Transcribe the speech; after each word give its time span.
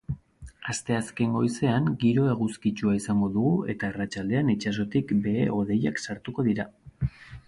Asteazken 0.71 1.33
goizean 1.33 1.89
giro 2.03 2.23
eguzkitsua 2.31 2.95
izango 3.01 3.29
dugu 3.35 3.51
eta 3.73 3.87
arratsaldean 3.93 4.49
itsasotik 4.55 5.13
behe-hodeiak 5.27 6.03
sartuko 6.07 6.47
dira. 6.49 6.67